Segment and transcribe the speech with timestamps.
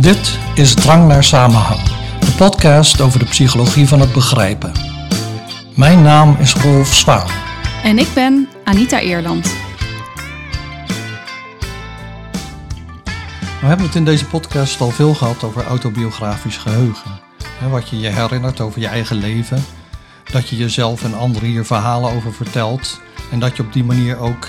[0.00, 1.82] Dit is Drang naar Samenhang,
[2.20, 4.72] de podcast over de psychologie van het begrijpen.
[5.74, 7.30] Mijn naam is Rolf Zwaan.
[7.82, 9.44] En ik ben Anita Eerland.
[13.60, 17.20] We hebben het in deze podcast al veel gehad over autobiografisch geheugen.
[17.70, 19.64] Wat je je herinnert over je eigen leven.
[20.32, 23.00] Dat je jezelf en anderen hier verhalen over vertelt.
[23.30, 24.48] En dat je op die manier ook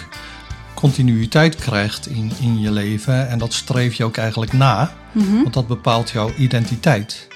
[0.85, 3.30] continuïteit krijgt in, in je leven.
[3.30, 7.27] En dat streef je ook eigenlijk na, want dat bepaalt jouw identiteit.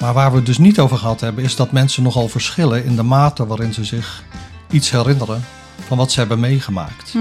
[0.00, 2.96] Maar waar we het dus niet over gehad hebben, is dat mensen nogal verschillen in
[2.96, 4.24] de mate waarin ze zich
[4.70, 5.44] iets herinneren
[5.86, 7.14] van wat ze hebben meegemaakt.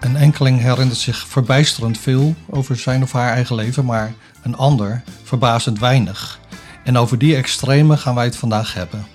[0.00, 5.02] Een enkeling herinnert zich verbijsterend veel over zijn of haar eigen leven, maar een ander
[5.22, 6.40] verbazend weinig.
[6.84, 9.06] En over die extreme gaan wij het vandaag hebben.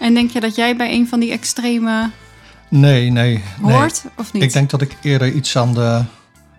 [0.00, 2.10] En denk je dat jij bij een van die extreme
[2.68, 3.42] Nee, nee.
[3.60, 3.74] nee.
[3.74, 4.42] hoort of niet?
[4.42, 6.02] Ik denk dat ik eerder iets aan de.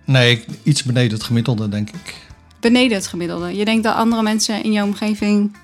[0.06, 2.16] Nee, iets beneden het gemiddelde, denk ik.
[2.60, 3.56] Beneden het gemiddelde.
[3.56, 5.56] Je denkt dat andere mensen in jouw omgeving...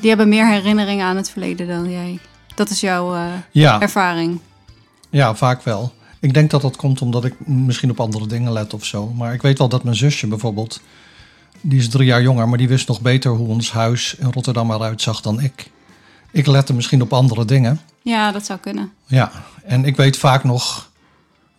[0.00, 2.18] die hebben meer herinneringen aan het verleden dan jij.
[2.54, 4.40] Dat is jouw eh, Ja, ervaring.
[5.10, 5.92] ja, vaak wel.
[6.20, 9.06] Ik denk dat dat komt omdat ik misschien op andere dingen let of zo.
[9.06, 10.80] Maar ik weet wel dat mijn zusje bijvoorbeeld.
[11.60, 14.70] Die is drie jaar jonger, maar die wist nog beter hoe ons huis in Rotterdam
[14.70, 15.70] eruit zag dan ik.
[16.30, 17.80] Ik lette misschien op andere dingen.
[18.08, 18.92] Ja, dat zou kunnen.
[19.06, 19.30] Ja,
[19.64, 20.90] en ik weet vaak nog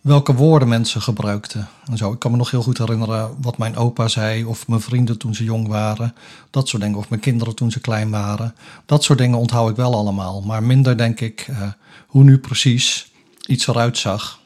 [0.00, 1.68] welke woorden mensen gebruikten.
[1.86, 2.12] En zo.
[2.12, 5.34] Ik kan me nog heel goed herinneren wat mijn opa zei, of mijn vrienden toen
[5.34, 6.14] ze jong waren.
[6.50, 8.54] Dat soort dingen, of mijn kinderen toen ze klein waren.
[8.86, 10.40] Dat soort dingen onthoud ik wel allemaal.
[10.40, 11.62] Maar minder denk ik eh,
[12.06, 13.12] hoe nu precies
[13.46, 14.39] iets eruit zag.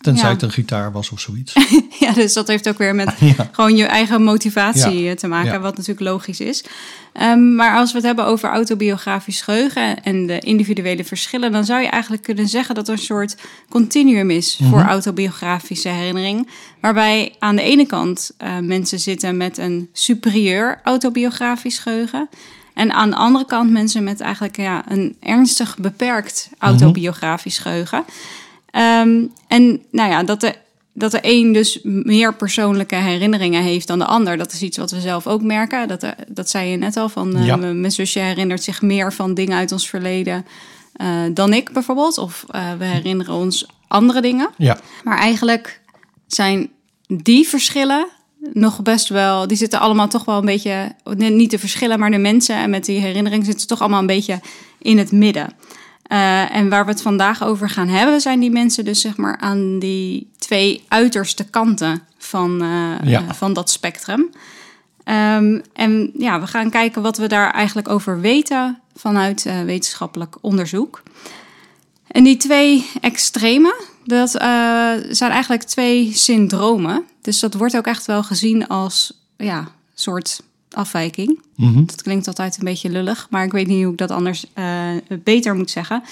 [0.00, 0.32] Tenzij Ja.
[0.32, 1.52] het een gitaar was of zoiets.
[1.98, 3.48] Ja, dus dat heeft ook weer met ja.
[3.52, 5.10] gewoon je eigen motivatie Ja.
[5.10, 6.64] eh, te maken, wat natuurlijk logisch is.
[7.12, 11.80] Ehm, maar als we het hebben over autobiografisch geheugen en de individuele verschillen, dan zou
[11.82, 13.36] je eigenlijk kunnen zeggen dat er een soort
[13.68, 16.48] continuum is voor autobiografische herinnering.
[16.80, 22.28] Waarbij aan de ene kant eh, mensen zitten met een superieur autobiografisch geheugen.
[22.74, 28.04] En aan de andere kant mensen met eigenlijk ja, een ernstig beperkt autobiografisch geheugen.
[28.76, 30.54] Ehm, en nou ja, dat de,
[30.92, 34.36] dat de een dus meer persoonlijke herinneringen heeft dan de ander.
[34.36, 35.88] Dat is iets wat we zelf ook merken.
[35.88, 37.56] Dat, eh, dat zei je net al, van eh, Ja.
[37.56, 40.46] mijn zusje herinnert zich meer van dingen uit ons verleden
[40.92, 42.18] eh, dan ik bijvoorbeeld.
[42.18, 42.44] Of
[42.78, 44.50] we herinneren ons andere dingen.
[44.56, 45.80] ja, Maar eigenlijk
[46.26, 46.70] zijn
[47.06, 48.06] die verschillen
[48.52, 49.46] nog best wel...
[49.46, 50.94] Die zitten allemaal toch wel een beetje...
[51.16, 54.40] Niet de verschillen, maar de mensen en met die herinnering zitten toch allemaal een beetje
[54.78, 55.52] in het midden.
[56.08, 59.36] Eh, en waar we het vandaag over gaan hebben, zijn die mensen dus zeg maar
[59.38, 63.34] aan die twee uiterste kanten van, eh, Ja.
[63.34, 64.30] van dat spectrum.
[65.04, 70.36] Ehm, en ja, we gaan kijken wat we daar eigenlijk over weten vanuit eh, wetenschappelijk
[70.40, 71.02] onderzoek.
[72.08, 73.74] En die twee extremen,
[74.04, 74.30] dat
[75.10, 77.04] zijn eigenlijk twee syndromen.
[77.22, 80.42] Dus dat wordt ook echt wel gezien als ja, soort
[80.76, 81.40] afwijking.
[81.56, 81.84] Mhm.
[81.84, 84.90] Dat klinkt altijd een beetje lullig, maar ik weet niet hoe ik dat anders eh,
[85.22, 86.02] beter moet zeggen.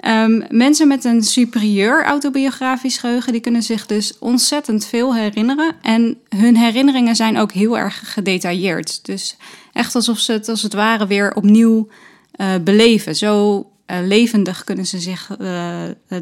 [0.00, 5.74] Ehm, mensen met een superieur autobiografisch geheugen, die kunnen zich dus ontzettend veel herinneren.
[5.82, 9.04] En hun herinneringen zijn ook heel erg gedetailleerd.
[9.04, 9.36] Dus
[9.72, 11.88] echt alsof ze het als het ware weer opnieuw
[12.32, 13.16] eh, beleven.
[13.16, 15.36] Zo eh, levendig kunnen ze zich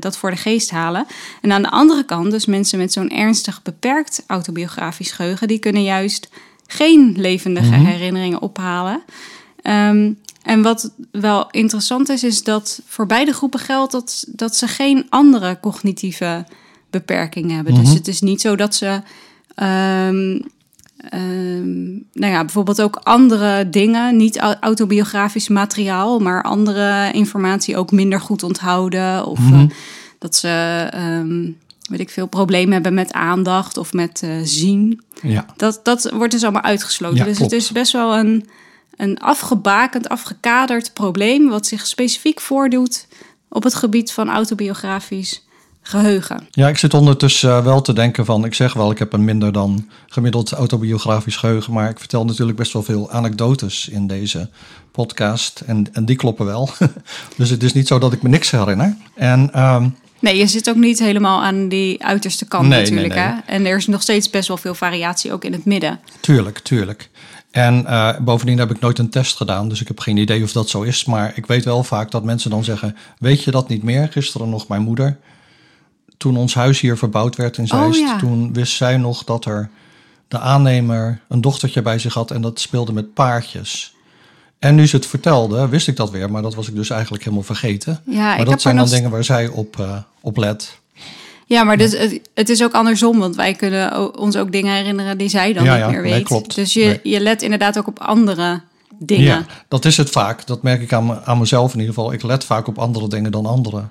[0.01, 1.07] dat voor de geest halen.
[1.41, 5.83] En aan de andere kant, dus mensen met zo'n ernstig beperkt autobiografisch geheugen, die kunnen
[5.83, 6.29] juist
[6.71, 9.03] geen levendige herinneringen ophalen.
[9.63, 10.13] Ehm,
[10.43, 15.07] en wat wel interessant is, is dat voor beide groepen geldt dat, dat ze geen
[15.09, 16.47] andere cognitieve
[16.91, 17.75] beperking hebben.
[17.75, 19.01] Dus het is niet zo dat ze.
[19.55, 20.41] ehm,
[21.11, 27.93] ehm, nou ja, bijvoorbeeld ook andere dingen, niet au- autobiografisch materiaal, maar andere informatie ook
[27.93, 29.27] minder goed onthouden.
[29.27, 29.63] Of eh,
[30.19, 30.49] dat ze,
[31.89, 35.03] weet ik veel, problemen hebben met aandacht of met eh, zien.
[35.23, 35.47] ja.
[35.57, 37.19] Dat, dat wordt dus allemaal uitgesloten.
[37.19, 37.53] Ja, dus klopt.
[37.53, 38.49] het is best wel een,
[38.97, 41.49] een afgebakend, afgekaderd probleem...
[41.49, 43.07] wat zich specifiek voordoet
[43.49, 45.47] op het gebied van autobiografisch
[45.89, 46.49] geheugen.
[46.51, 49.25] Ja, ik zit ondertussen eh, wel te denken van, ik zeg wel, ik heb een
[49.25, 54.49] minder dan gemiddeld autobiografisch geheugen, maar ik vertel natuurlijk best wel veel anekdotes in deze
[54.93, 56.71] podcast en, en die kloppen wel.
[57.37, 58.97] dus het is niet zo dat ik me niks herinner.
[59.15, 59.89] En ehm,
[60.21, 63.15] Nee, je zit ook niet helemaal aan die uiterste kant Nee, natuurlijk.
[63.15, 63.35] nee, nee.
[63.35, 63.41] Hè?
[63.47, 66.01] En er is nog steeds best wel veel variatie ook in het midden.
[66.21, 67.11] tuurlijk, tuurlijk.
[67.51, 70.53] En eh, bovendien heb ik nooit een test gedaan, dus ik heb geen idee of
[70.53, 71.05] dat zo is.
[71.05, 74.09] Maar ik weet wel vaak dat mensen dan zeggen, weet je dat niet meer?
[74.11, 75.19] Gisteren nog mijn moeder,
[76.17, 78.19] toen ons huis hier verbouwd werd in Zeist, ja.
[78.19, 79.71] toen wist zij nog dat er
[80.29, 83.95] de aannemer een dochtertje bij zich had en dat speelde met paardjes.
[84.59, 87.23] En nu ze het vertelde, wist ik dat weer, maar dat was ik dus eigenlijk
[87.25, 88.01] helemaal vergeten.
[88.07, 89.87] Ja, maar dat zijn dan dingen waar zij op,
[90.21, 90.79] op let.
[91.47, 95.19] Ja, maar dus het, het is ook andersom, want wij kunnen ons ook dingen herinneren
[95.19, 96.25] die zij dan Ja, niet ja, meer nee, weet.
[96.25, 96.55] klopt.
[96.55, 97.01] Dus je, Nee.
[97.03, 98.61] je let inderdaad ook op andere
[98.99, 99.25] dingen.
[99.25, 100.47] Ja, dat is het vaak.
[100.47, 102.13] Dat merk ik aan, aan mezelf in ieder geval.
[102.13, 103.83] Ik let vaak op andere dingen dan andere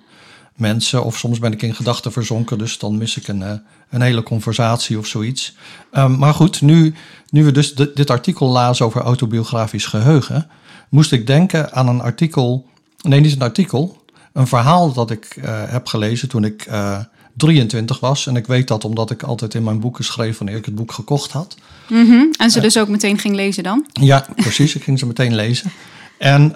[0.60, 1.04] mensen.
[1.04, 3.52] Of soms ben ik in gedachten verzonken, dus dan mis ik een, eh,
[3.90, 5.56] een hele conversatie of zoiets.
[5.92, 6.94] Ehm, maar goed, nu,
[7.30, 10.48] nu we dus di- dit artikel lazen over autobiografisch geheugen,
[10.90, 12.66] moest ik denken aan een artikel.
[13.02, 14.06] Nee, niet een artikel.
[14.34, 17.00] Een verhaal dat ik eh, heb gelezen toen ik eh,
[17.34, 18.28] 23 was.
[18.28, 20.92] En ik weet dat omdat ik altijd in mijn boeken schreef wanneer ik het boek
[20.92, 21.56] gekocht had.
[21.90, 22.22] Mhm.
[22.40, 23.86] En ze dus ook meteen ging lezen dan?
[23.94, 24.76] Ja, precies.
[24.76, 25.72] Ik ging ze meteen lezen.
[26.18, 26.54] En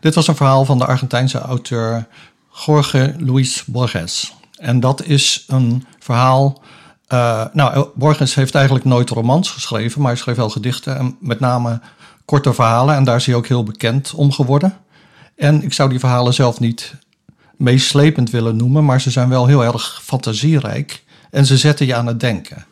[0.00, 2.06] dit was een verhaal van de Argentijnse auteur
[2.54, 4.34] Jorge Luis Borges.
[4.56, 6.62] En dat is een verhaal.
[7.06, 11.40] eh, nou, Borges heeft eigenlijk nooit romans geschreven, maar hij schreef wel gedichten en met
[11.40, 11.80] name
[12.24, 12.94] korte verhalen.
[12.94, 14.76] En daar is hij ook heel bekend om geworden.
[15.36, 16.94] En ik zou die verhalen zelf niet
[17.56, 22.06] meeslepend willen noemen, maar ze zijn wel heel erg fantasierijk en ze zetten je aan
[22.06, 22.66] het denken.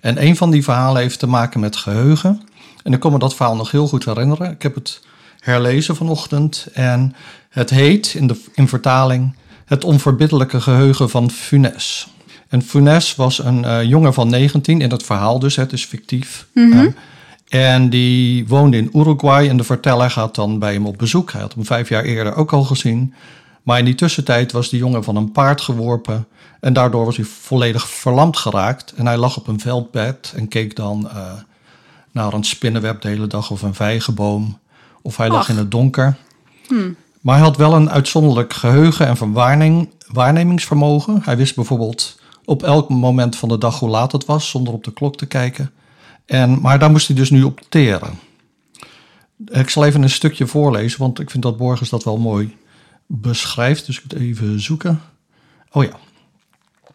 [0.00, 2.42] En een van die verhalen heeft te maken met geheugen.
[2.82, 4.50] En ik kon me dat verhaal nog heel goed herinneren.
[4.50, 5.00] Ik heb het
[5.46, 7.14] herlezen vanochtend en
[7.48, 9.34] het heet in, de, in vertaling
[9.64, 12.08] Het onverbiddelijke geheugen van Funes.
[12.48, 16.46] En Funes was een eh, jongen van 19 in het verhaal, dus het is fictief.
[16.54, 16.88] Mhm.
[17.48, 21.32] Eh, en die woonde in Uruguay en de verteller gaat dan bij hem op bezoek.
[21.32, 23.14] Hij had hem vijf jaar eerder ook al gezien.
[23.62, 26.26] Maar in die tussentijd was die jongen van een paard geworpen.
[26.60, 28.92] En daardoor was hij volledig verlamd geraakt.
[28.96, 31.32] En hij lag op een veldbed en keek dan eh,
[32.10, 34.58] naar een spinnenweb de hele dag of een vijgenboom.
[35.06, 35.48] Of hij lag Ach.
[35.48, 36.16] in het donker.
[37.20, 39.32] Maar hij had wel een uitzonderlijk geheugen en
[40.12, 41.20] waarnemingsvermogen.
[41.24, 44.84] Hij wist bijvoorbeeld op elk moment van de dag hoe laat het was, zonder op
[44.84, 45.70] de klok te kijken.
[46.24, 48.18] En, maar daar moest hij dus nu op teren.
[49.44, 52.56] Ik zal even een stukje voorlezen, want ik vind dat Borges dat wel mooi
[53.06, 53.86] beschrijft.
[53.86, 55.00] Dus ik moet even zoeken.
[55.70, 55.96] Oh ja.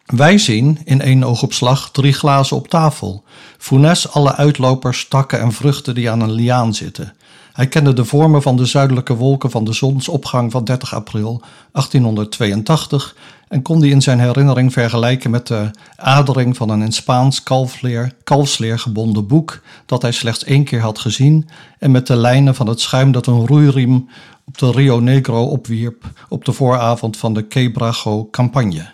[0.06, 3.24] Wij zien in één oogopslag drie glazen op tafel.
[3.58, 7.14] Funes alle uitlopers, takken en vruchten die aan een liaan zitten.
[7.52, 13.16] Hij kende de vormen van de zuidelijke wolken van de zonsopgang van 30 april 1882
[13.48, 18.14] en kon die in zijn herinnering vergelijken met de adering van een in Spaans kalfsleer,
[18.24, 22.68] kalfsleer gebonden boek dat hij slechts één keer had gezien en met de lijnen van
[22.68, 24.08] het schuim dat een roeiriem
[24.44, 28.90] op de Rio Negro opwierp op de vooravond van de Quebracho campagne.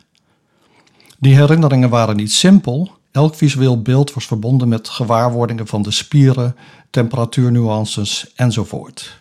[1.18, 2.97] Die herinneringen waren niet simpel.
[3.18, 6.56] Elk visueel beeld was verbonden met gewaarwordingen van de spieren,
[6.90, 9.20] temperatuurnuances enzovoort.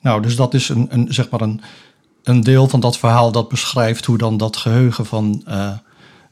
[0.00, 1.60] Nou, dus dat is een, een, zeg maar een,
[2.22, 5.72] een deel van dat verhaal dat beschrijft hoe dan dat geheugen van eh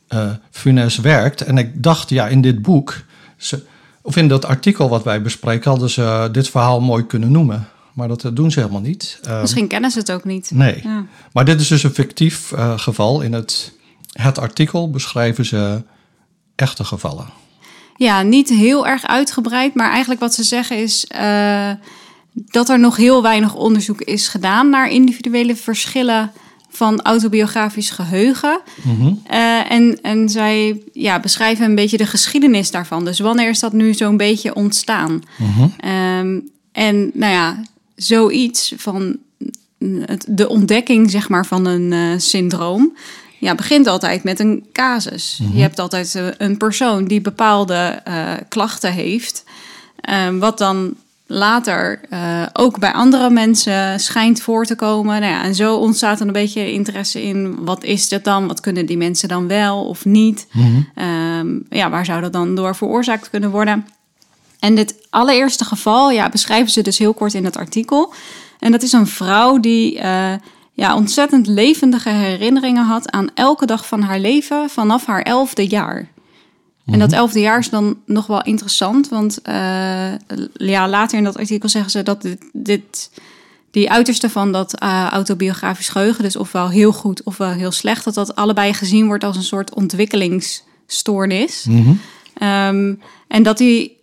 [0.09, 1.41] eh, Funes werkt.
[1.41, 3.05] En ik dacht, ja, in dit boek,
[3.37, 3.65] ze,
[4.03, 7.69] of in dat artikel wat wij bespreken, hadden ze dit verhaal mooi kunnen noemen.
[7.93, 9.19] Maar dat doen ze helemaal niet.
[9.23, 10.51] Eh, Misschien kennen ze het ook niet.
[10.51, 10.81] Nee.
[10.83, 11.05] Ja.
[11.33, 13.21] Maar dit is dus een fictief eh, geval.
[13.21, 13.73] In het,
[14.13, 15.83] het artikel beschrijven ze
[16.57, 17.27] echte gevallen.
[17.97, 21.71] Ja, niet heel erg uitgebreid, maar eigenlijk wat ze zeggen is eh,
[22.33, 26.33] dat er nog heel weinig onderzoek is gedaan naar individuele verschillen
[26.69, 28.61] van autobiografisch geheugen.
[29.25, 33.05] Eh, en, en zij ja, beschrijven een beetje de geschiedenis daarvan.
[33.05, 35.23] Dus wanneer is dat nu zo'n beetje ontstaan?
[35.79, 36.41] Ehm,
[36.73, 37.63] en nou ja,
[37.95, 39.17] zoiets van
[40.05, 42.97] het, de ontdekking zeg maar, van een eh, syndroom.
[43.47, 45.41] Ja, begint altijd met een casus.
[45.53, 49.45] Je hebt altijd eh, een persoon die bepaalde eh, klachten heeft.
[50.01, 50.95] Ehm, wat dan
[51.27, 55.21] later eh, ook bij andere mensen schijnt voor te komen.
[55.21, 58.47] Nou ja, en zo ontstaat dan een beetje interesse in wat is dat dan?
[58.47, 60.47] Wat kunnen die mensen dan wel of niet?
[60.95, 63.87] Ehm, ja, waar zou dat dan door veroorzaakt kunnen worden?
[64.59, 68.15] En dit allereerste geval ja, beschrijven ze dus heel kort in het artikel.
[68.59, 70.01] En dat is een vrouw die
[70.77, 76.09] ja, ontzettend levendige herinneringen had aan elke dag van haar leven vanaf haar elfde jaar.
[76.87, 80.13] En dat elfde jaar is dan nog wel interessant, want eh,
[80.53, 83.11] ja, later in dat artikel zeggen ze dat dit, dit
[83.71, 88.15] die uiterste van dat eh, autobiografisch geheugen, dus ofwel heel goed ofwel heel slecht, dat
[88.15, 91.67] dat allebei gezien wordt als een soort ontwikkelingsstoornis.
[92.35, 92.95] Ehm,
[93.29, 93.97] en dat die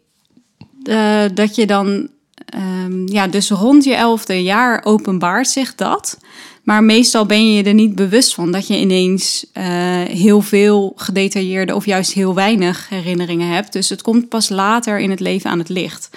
[0.83, 2.09] eh, dat je dan,
[2.53, 6.17] ehm, ja, dus rond je elfde jaar openbaart zich dat.
[6.63, 9.65] Maar meestal ben je je er niet bewust van dat je ineens eh,
[10.01, 13.73] heel veel gedetailleerde of juist heel weinig herinneringen hebt.
[13.73, 16.09] Dus het komt pas later in het leven aan het licht.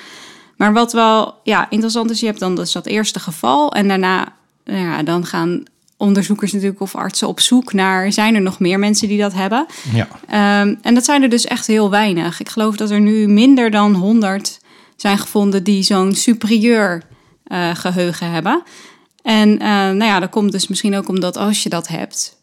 [0.57, 4.33] Maar wat wel ja, interessant is, je hebt dan dus dat eerste geval en daarna
[4.64, 5.62] nou ja, dan gaan
[5.97, 9.66] onderzoekers natuurlijk of artsen op zoek naar, zijn er nog meer mensen die dat hebben?
[9.93, 10.09] Ja.
[10.28, 12.40] Ehm, en dat zijn er dus echt heel weinig.
[12.40, 14.59] Ik geloof dat er nu minder dan 100
[14.97, 17.03] zijn gevonden die zo'n superieur
[17.45, 18.62] eh, geheugen hebben.
[19.23, 22.37] En eh, nou ja, dat komt dus misschien ook omdat als je dat hebt,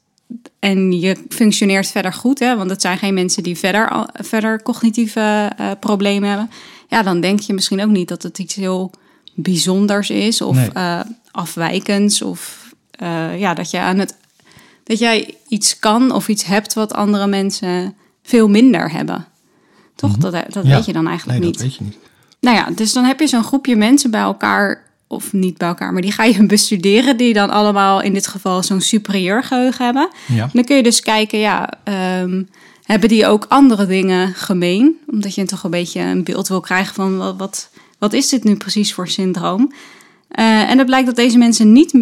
[0.59, 5.51] en je functioneert verder goed, hè, want het zijn geen mensen die verder, verder cognitieve
[5.57, 6.49] eh, problemen hebben,
[6.87, 8.91] ja, dan denk je misschien ook niet dat het iets heel
[9.33, 11.03] bijzonders is of Nee.
[11.31, 12.61] afwijkends of
[13.37, 14.15] ja, dat je aan het
[14.83, 19.25] dat jij iets kan of iets hebt wat andere mensen veel minder hebben.
[19.95, 20.17] Toch?
[20.17, 20.67] Dat, dat Mhm.
[20.67, 20.75] Ja.
[20.75, 21.57] weet je dan eigenlijk nee, niet.
[21.59, 21.97] dat weet je niet.
[22.43, 25.93] Nou ja, dus dan heb je zo'n groepje mensen bij elkaar, of niet bij elkaar,
[25.93, 30.09] maar die ga je bestuderen, die dan allemaal in dit geval zo'n superieur geheugen hebben.
[30.27, 30.49] Ja.
[30.53, 32.43] Dan kun je dus kijken, ja, ehm,
[32.83, 34.97] hebben die ook andere dingen gemeen?
[35.07, 38.43] Omdat je toch een beetje een beeld wil krijgen van wat, wat, wat is dit
[38.43, 39.73] nu precies voor syndroom?
[40.27, 41.93] Eh, en het blijkt dat deze mensen niet,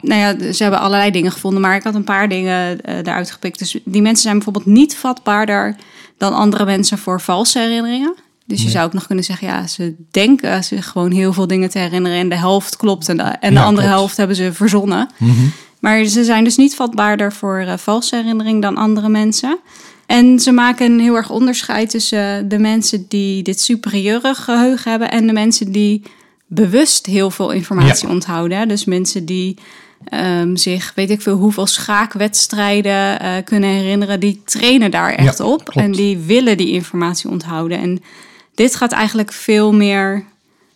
[0.00, 3.30] nou ja, ze hebben allerlei dingen gevonden, maar ik had een paar dingen eh eruit
[3.30, 3.58] gepikt.
[3.58, 5.76] Dus die mensen zijn bijvoorbeeld niet vatbaarder
[6.18, 8.14] dan andere mensen voor valse herinneringen.
[8.46, 11.70] Dus je zou ook nog kunnen zeggen, ja, ze denken zich gewoon heel veel dingen
[11.70, 13.98] te herinneren en de helft klopt en de, en de Ja, andere klopt.
[13.98, 15.08] helft hebben ze verzonnen.
[15.18, 15.32] Mhm.
[15.80, 19.58] Maar ze zijn dus niet vatbaarder voor eh, valse herinnering dan andere mensen.
[20.06, 24.90] En ze maken een heel erg onderscheid tussen eh, de mensen die dit superieure geheugen
[24.90, 26.02] hebben en de mensen die
[26.46, 28.12] bewust heel veel informatie Ja.
[28.14, 28.68] onthouden.
[28.68, 29.56] Dus mensen die
[30.08, 35.44] ehm, zich, weet ik veel, hoeveel schaakwedstrijden eh, kunnen herinneren, die trainen daar echt Ja,
[35.44, 35.64] op.
[35.64, 35.86] klopt.
[35.86, 37.78] En die willen die informatie onthouden.
[37.80, 38.02] En
[38.54, 40.24] dit gaat eigenlijk veel meer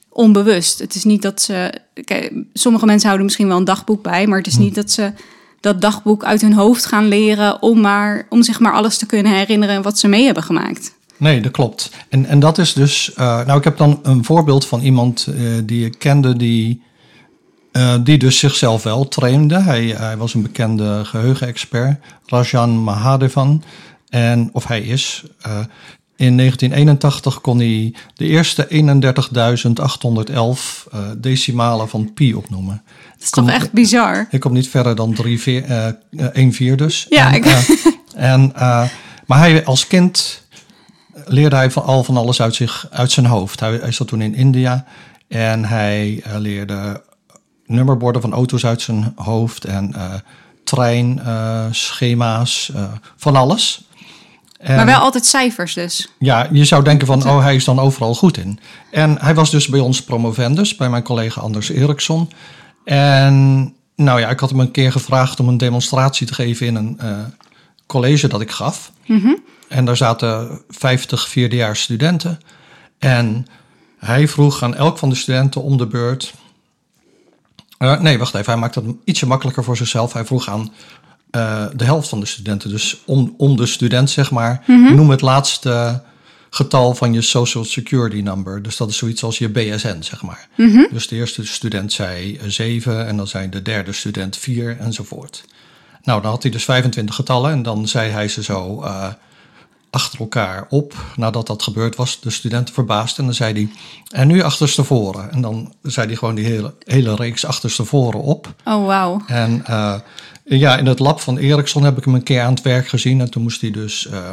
[0.08, 0.78] onbewust.
[0.78, 1.72] Het is niet dat ze.
[2.04, 5.12] Kijk, sommige mensen houden misschien wel een dagboek bij, maar het is niet dat ze
[5.60, 9.32] dat dagboek uit hun hoofd gaan leren om, maar, om zich maar alles te kunnen
[9.32, 10.94] herinneren wat ze mee hebben gemaakt.
[11.16, 11.90] Nee, dat klopt.
[12.08, 13.12] En, en dat is dus.
[13.14, 16.82] eh, nou, ik heb dan een voorbeeld van iemand eh, die ik kende die.
[17.72, 19.60] eh, die dus zichzelf wel trainde.
[19.60, 23.62] Hij, hij was een bekende geheugenexpert, Rajan Mahadevan.
[24.08, 25.24] En, of hij is.
[26.16, 28.74] In 1981 kon hij de eerste 31.811
[30.92, 32.82] eh, decimalen van pi opnoemen.
[33.14, 34.26] Dat is toch echt bizar?
[34.30, 35.94] Ik kom niet verder dan drie vier, eh, eh,
[36.32, 37.06] één vier dus.
[37.08, 37.68] Ja, en, ik- eh,
[38.32, 38.84] en, eh,
[39.26, 40.44] maar hij als kind
[41.24, 43.60] leerde hij van al van alles uit, zich, uit zijn hoofd.
[43.60, 44.84] Hij, hij zat toen in India
[45.28, 47.02] en hij leerde
[47.66, 49.94] nummerborden van auto's uit zijn hoofd en
[50.64, 52.72] treinschema's,
[53.16, 53.88] van alles.
[54.66, 56.08] En- Maar wel altijd cijfers dus.
[56.18, 58.58] ja, je zou denken van, oh, hij is dan overal goed in.
[58.90, 62.30] En hij was dus bij ons promovendus, bij mijn collega Anders Eriksson.
[62.84, 66.74] En nou ja, ik had hem een keer gevraagd om een demonstratie te geven in
[66.74, 67.18] een eh,
[67.86, 68.92] college dat ik gaf.
[69.68, 72.40] En daar zaten 50 vierdejaars studenten.
[72.98, 73.46] En
[73.98, 76.34] hij vroeg aan elk van de studenten om de beurt...
[77.78, 80.12] Eh, nee, wacht even, hij maakte het ietsje makkelijker voor zichzelf.
[80.12, 80.72] Hij vroeg aan
[81.30, 85.20] eh, de helft van de studenten, dus om, om de student zeg maar, noem het
[85.20, 86.02] laatste
[86.50, 88.62] getal van je Social Security number.
[88.62, 90.48] Dus dat is zoiets als je BSN, zeg maar.
[90.90, 95.44] Dus de eerste student zei 7 en dan zei de derde student 4 enzovoort.
[96.02, 99.08] Nou, dan had hij dus 25 getallen en dan zei hij ze zo eh,
[99.90, 100.94] achter elkaar op.
[101.16, 103.18] Nadat dat gebeurd was, de studenten verbaasd.
[103.18, 103.68] En dan zei hij,
[104.20, 105.32] en nu achterstevoren.
[105.32, 108.54] En dan zei hij gewoon die hele, hele reeks achterstevoren op.
[108.64, 109.22] Oh, wauw.
[109.26, 109.94] En eh,
[110.48, 113.20] ja, in het lab van Ericsson heb ik hem een keer aan het werk gezien.
[113.20, 114.30] En toen moest hij dus eh,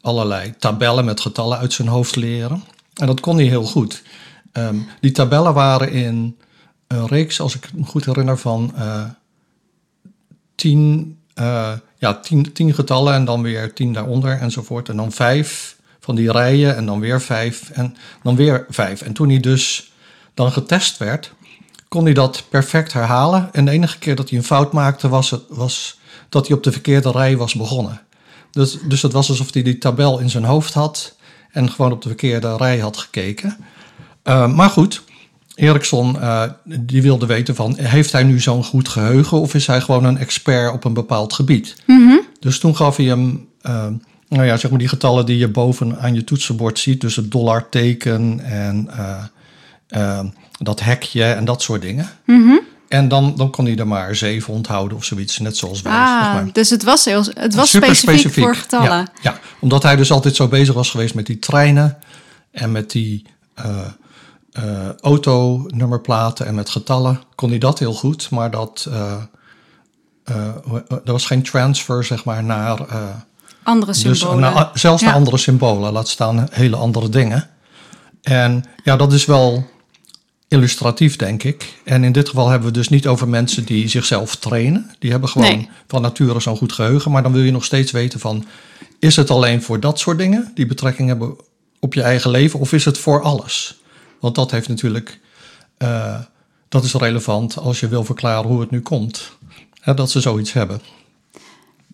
[0.00, 2.62] allerlei tabellen met getallen uit zijn hoofd leren.
[2.94, 4.02] En dat kon hij heel goed.
[4.52, 6.36] Ehm, die tabellen waren in
[6.86, 9.04] een reeks, als ik me goed herinner, van eh,
[10.54, 14.88] tien, eh, ja, tien, tien getallen en dan weer tien daaronder enzovoort.
[14.88, 19.02] En dan vijf van die rijen en dan weer vijf en dan weer vijf.
[19.02, 19.92] En toen hij dus
[20.34, 21.32] dan getest werd,
[21.88, 23.48] kon hij dat perfect herhalen.
[23.52, 26.62] En de enige keer dat hij een fout maakte was, het, was dat hij op
[26.62, 28.00] de verkeerde rij was begonnen.
[28.50, 31.16] Dus, dus het was alsof hij die tabel in zijn hoofd had
[31.50, 33.56] en gewoon op de verkeerde rij had gekeken.
[34.24, 35.02] Uh, maar goed,
[35.54, 39.80] Eriksson uh, die wilde weten van, heeft hij nu zo'n goed geheugen of is hij
[39.80, 41.76] gewoon een expert op een bepaald gebied?
[41.86, 42.20] Mm -hmm.
[42.40, 43.86] Dus toen gaf hij hem, uh,
[44.28, 47.30] nou ja, zeg maar die getallen die je boven aan je toetsenbord ziet, dus het
[47.30, 48.90] dollarteken en
[50.58, 52.10] dat hekje en dat soort dingen.
[52.24, 52.60] Mm -hmm.
[52.88, 55.92] En dan, dan kon hij er maar zeven onthouden of zoiets, net zoals wij.
[55.92, 56.52] Ah, zeg maar.
[56.52, 58.88] dus het was, heel, het was specifiek, specifiek, voor getallen.
[58.88, 61.98] Ja, ja, omdat hij dus altijd zo bezig was geweest met die treinen
[62.50, 63.26] en met die
[63.58, 63.78] uh,
[64.52, 68.30] uh, autonummerplaten en met getallen, kon hij dat heel goed.
[68.30, 69.14] Maar dat, uh,
[70.88, 72.80] er was geen transfer, zeg maar, naar...
[73.62, 74.40] andere symbolen.
[74.40, 77.48] Dus, naar, zelfs naar andere symbolen, laat staan hele andere dingen.
[78.22, 79.66] En ja, dat is wel
[80.48, 81.74] illustratief, denk ik.
[81.84, 84.90] En in dit geval hebben we dus niet over mensen die zichzelf trainen.
[84.98, 85.68] Die hebben gewoon nee.
[85.86, 87.10] van nature zo'n goed geheugen.
[87.10, 88.46] Maar dan wil je nog steeds weten van...
[88.98, 91.36] is het alleen voor dat soort dingen die betrekking hebben
[91.80, 92.60] op je eigen leven...
[92.60, 93.80] of is het voor alles?
[94.20, 95.20] Want dat heeft natuurlijk...
[95.78, 96.20] Uh,
[96.68, 99.36] dat is relevant als je wil verklaren hoe het nu komt.
[99.80, 100.80] Hè, dat ze zoiets hebben.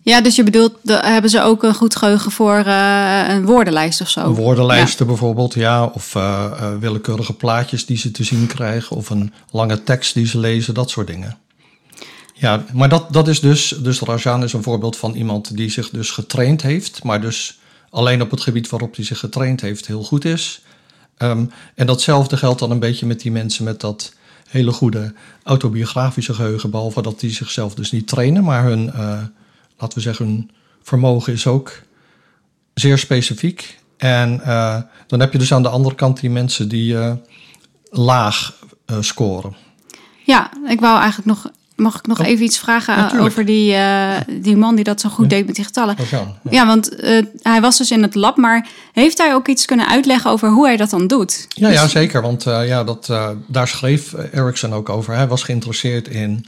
[0.05, 4.09] Ja, dus je bedoelt, hebben ze ook een goed geheugen voor uh, een woordenlijst of
[4.09, 4.33] zo?
[4.33, 5.11] Woordenlijsten ja.
[5.11, 5.85] bijvoorbeeld, ja.
[5.85, 8.95] Of uh, uh, willekeurige plaatjes die ze te zien krijgen.
[8.95, 11.37] Of een lange tekst die ze lezen, dat soort dingen.
[12.33, 15.89] Ja, maar dat, dat is dus, dus Rajan is een voorbeeld van iemand die zich
[15.89, 17.59] dus getraind heeft, maar dus
[17.89, 20.61] alleen op het gebied waarop hij zich getraind heeft heel goed is.
[21.17, 24.13] Um, en datzelfde geldt dan een beetje met die mensen met dat
[24.47, 29.17] hele goede autobiografische geheugen, behalve dat die zichzelf dus niet trainen, maar hun, uh,
[29.77, 30.51] laten we zeggen, hun
[30.81, 31.81] vermogen is ook
[32.73, 33.79] zeer specifiek.
[33.97, 37.11] En uh, dan heb je dus aan de andere kant die mensen die uh,
[37.89, 38.53] laag
[38.99, 39.55] scoren.
[40.23, 43.29] Ja, ik wou eigenlijk nog Mag ik nog oh, even iets vragen natuurlijk.
[43.29, 43.75] over die,
[44.41, 45.37] die man die dat zo goed ja.
[45.37, 45.95] deed met die getallen?
[46.11, 46.91] Ja, ja want
[47.41, 50.65] hij was dus in het lab, maar heeft hij ook iets kunnen uitleggen over hoe
[50.65, 51.45] hij dat dan doet?
[51.49, 51.77] Ja, dus...
[51.77, 52.21] ja zeker.
[52.21, 53.05] Want ja, dat,
[53.47, 55.15] daar schreef Ericsson ook over.
[55.15, 56.45] Hij was geïnteresseerd in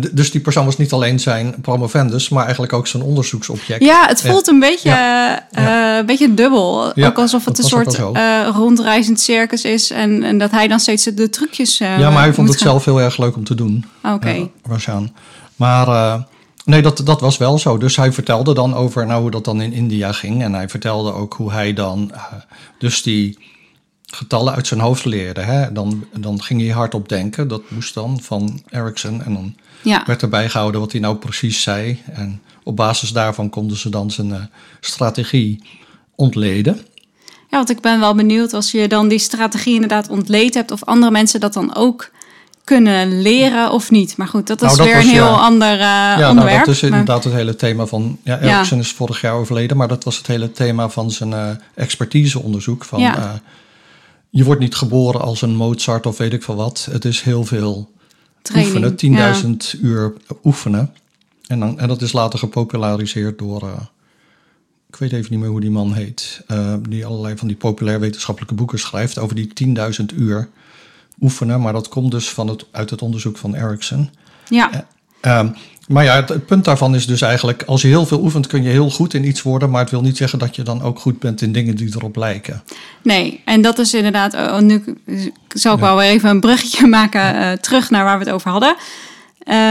[0.00, 3.84] dus die persoon was niet alleen zijn promovendus, maar eigenlijk ook zijn onderzoeksobject.
[3.84, 5.48] Ja, het voelt een beetje, ja.
[5.58, 6.92] Uh, een beetje dubbel.
[6.94, 10.80] Ja, ook alsof het een soort uh, rondreizend circus is en, en dat hij dan
[10.80, 11.80] steeds de trucjes.
[11.80, 12.68] Uh, ja, maar hij vond het gaan.
[12.68, 13.84] zelf heel erg leuk om te doen.
[14.02, 14.14] Oké.
[14.14, 15.12] Okay.
[15.56, 16.24] Maar
[16.64, 17.78] nee, dat, dat was wel zo.
[17.78, 20.42] Dus hij vertelde dan over nou, hoe dat dan in India ging.
[20.42, 22.12] En hij vertelde ook hoe hij dan
[22.78, 23.38] dus die
[24.14, 25.40] getallen uit zijn hoofd leerde.
[25.40, 25.72] Hè?
[25.72, 27.48] Dan, dan ging hij hardop denken.
[27.48, 29.22] Dat moest dan van Ericsson.
[29.22, 30.02] En dan ja.
[30.06, 32.02] werd erbij gehouden wat hij nou precies zei.
[32.12, 34.36] En op basis daarvan konden ze dan zijn uh,
[34.80, 35.62] strategie
[36.14, 36.80] ontleden.
[37.24, 40.84] Ja, want ik ben wel benieuwd als je dan die strategie inderdaad ontleed hebt, of
[40.84, 42.10] andere mensen dat dan ook
[42.64, 44.16] kunnen leren of niet.
[44.16, 45.36] Maar goed, dat is nou, dat weer was, een heel ja.
[45.36, 46.56] ander uh, ja, onderwerp.
[46.56, 48.18] Nou, dat is inderdaad het hele thema van...
[48.22, 51.48] Ja, Ericsson is vorig jaar overleden, maar dat was het hele thema van zijn uh,
[51.74, 52.84] expertiseonderzoek.
[52.84, 53.00] Van,
[54.30, 56.88] je wordt niet geboren als een Mozart of weet ik veel wat.
[56.90, 57.90] Het is heel veel
[58.44, 59.78] Training, oefenen, 10.000 ja.
[59.80, 60.12] uur
[60.44, 60.94] oefenen.
[61.46, 63.80] En, dan, en dat is later gepopulariseerd door, uh,
[64.88, 68.00] ik weet even niet meer hoe die man heet, uh, die allerlei van die populair
[68.00, 70.48] wetenschappelijke boeken schrijft over die 10.000 uur
[71.20, 71.60] oefenen.
[71.60, 74.10] Maar dat komt dus van het, uit het onderzoek van Ericsson.
[74.48, 74.86] Ja.
[75.26, 75.40] Uh,
[75.88, 78.62] maar ja, het, het, punt daarvan is dus eigenlijk, als je heel veel oefent, kun
[78.62, 80.98] je heel goed in iets worden, maar het wil niet zeggen dat je dan ook
[80.98, 82.62] goed bent in dingen die erop lijken.
[83.02, 84.84] Nee, en dat is inderdaad, oh, nu
[85.48, 85.86] zal ik ja.
[85.86, 88.76] wel weer even een bruggetje maken uh, terug naar waar we het over hadden.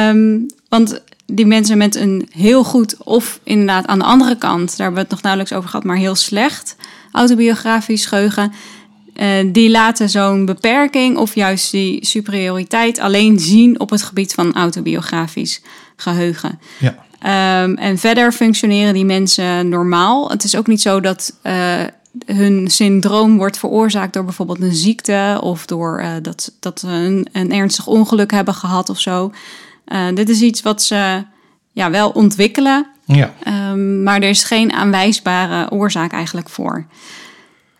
[0.10, 4.78] Um, want die mensen met een heel goed, of inderdaad aan de andere kant, daar
[4.78, 6.76] hebben we het nog nauwelijks over gehad, maar heel slecht
[7.12, 8.54] autobiografisch geheugen,
[9.52, 15.62] die laten zo'n beperking of juist die superioriteit alleen zien op het gebied van autobiografisch
[15.96, 16.60] geheugen.
[16.80, 16.96] Ja.
[17.64, 20.30] Um, en verder functioneren die mensen normaal.
[20.30, 21.82] Het is ook niet zo dat uh,
[22.26, 27.28] hun syndroom wordt veroorzaakt door bijvoorbeeld een ziekte of door uh, dat, dat ze een,
[27.32, 29.32] een, ernstig ongeluk hebben gehad of zo.
[29.88, 31.24] Uh, dit is iets wat ze
[31.72, 33.34] ja, wel ontwikkelen, ja.
[33.72, 36.86] Um, maar er is geen aanwijsbare oorzaak eigenlijk voor.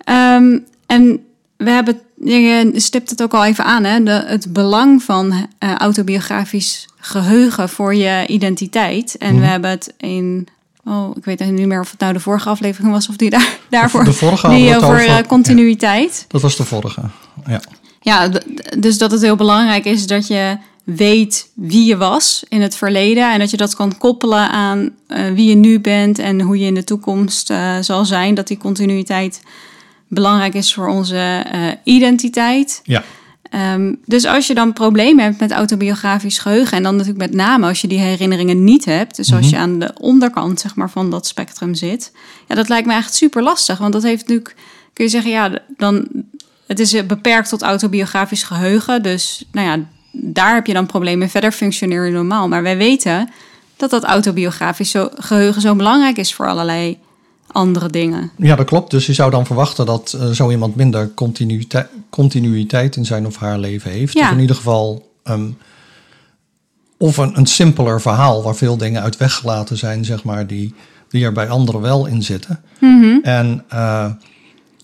[0.10, 1.26] Um, en
[1.58, 5.76] we hebben, je stipt het ook al even aan, hè, de, het belang van uh,
[5.76, 9.18] autobiografisch geheugen voor je identiteit.
[9.18, 9.40] En mm.
[9.40, 10.48] we hebben het in,
[10.86, 13.58] oh, ik weet niet meer of het nou de vorige aflevering was of die daar,
[13.70, 14.04] daarvoor.
[14.04, 16.18] De vorige die over, over uh, continuïteit.
[16.20, 17.02] Ja, dat was de vorige,
[17.48, 17.62] ja.
[18.02, 18.30] Ja,
[18.80, 23.34] dus dat het heel belangrijk is dat je weet wie je was in het verleden
[23.34, 26.66] en dat je dat kan koppelen aan uh, wie je nu bent en hoe je
[26.66, 28.36] in de toekomst uh, zal zijn.
[28.36, 29.42] Dat die continuïteit
[30.14, 32.82] belangrijk is voor onze uh, identiteit.
[32.84, 33.04] Ja.
[33.74, 37.68] Um, dus als je dan problemen hebt met autobiografisch geheugen, en dan natuurlijk met name
[37.68, 39.58] als je die herinneringen niet hebt, dus als mm -hmm.
[39.58, 42.12] je aan de onderkant zeg maar, van dat spectrum zit,
[42.48, 43.78] ja, dat lijkt me echt super lastig.
[43.78, 44.56] Want dat heeft natuurlijk,
[44.94, 46.08] kun je zeggen, ja, dan,
[46.68, 49.04] het is beperkt tot autobiografisch geheugen.
[49.04, 51.30] Dus nou ja, daar heb je dan problemen.
[51.30, 52.48] Verder functioneer je normaal.
[52.48, 53.30] Maar wij weten
[53.78, 56.98] dat dat autobiografisch geheugen zo belangrijk is voor allerlei
[57.54, 58.32] andere dingen.
[58.38, 58.92] Ja, dat klopt.
[58.92, 63.36] Dus je zou dan verwachten dat uh, zo iemand minder continuïteit, continuïteit in zijn of
[63.36, 64.14] haar leven heeft.
[64.14, 64.26] Ja.
[64.26, 65.12] Of in ieder geval.
[65.24, 65.58] Um,
[67.04, 70.74] of een, een simpeler verhaal waar veel dingen uit weggelaten zijn, zeg maar, die,
[71.10, 72.64] die er bij anderen wel in zitten.
[72.80, 73.20] Mm -hmm.
[73.24, 74.12] En uh,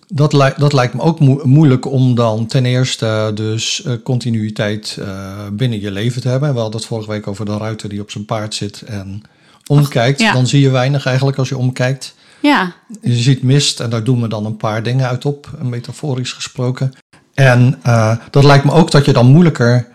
[0.08, 4.98] dat, li dat lijkt me ook mo moeilijk om dan ten eerste dus uh, continuïteit
[5.00, 5.08] uh,
[5.52, 6.54] binnen je leven te hebben.
[6.54, 9.22] We hadden het vorige week over de ruiter die op zijn paard zit en
[9.68, 10.20] omkijkt.
[10.20, 10.34] Ach, ja.
[10.34, 12.16] Dan zie je weinig eigenlijk als je omkijkt.
[12.40, 12.74] Ja.
[13.02, 16.94] Je ziet mist en daar doen we dan een paar dingen uit op, metaforisch gesproken.
[17.34, 19.88] En uh, dat lijkt me ook dat je dan moeilijker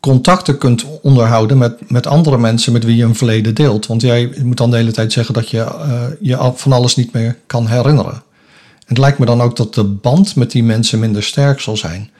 [0.00, 3.86] contacten kunt onderhouden met, met andere mensen met wie je een verleden deelt.
[3.86, 7.12] Want jij moet dan de hele tijd zeggen dat je uh, je van alles niet
[7.12, 8.12] meer kan herinneren.
[8.12, 8.22] En
[8.86, 12.10] het lijkt me dan ook dat de band met die mensen minder sterk zal zijn.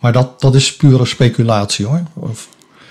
[0.00, 2.02] Maar dat, dat is pure speculatie hoor.
[2.14, 2.48] Of,